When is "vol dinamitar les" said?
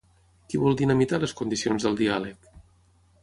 0.61-1.35